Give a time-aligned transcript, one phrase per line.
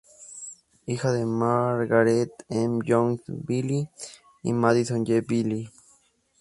[0.87, 2.79] Hija de Margaret M.
[2.87, 3.87] Jones Bailey
[4.41, 5.21] y Madison J.
[5.29, 5.69] Bailey.